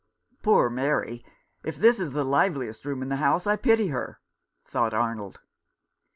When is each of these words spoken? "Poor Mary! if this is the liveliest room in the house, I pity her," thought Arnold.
"Poor 0.41 0.67
Mary! 0.67 1.23
if 1.63 1.75
this 1.77 1.99
is 1.99 2.09
the 2.09 2.23
liveliest 2.25 2.85
room 2.85 3.03
in 3.03 3.09
the 3.09 3.17
house, 3.17 3.45
I 3.45 3.55
pity 3.55 3.89
her," 3.89 4.19
thought 4.65 4.95
Arnold. 4.95 5.41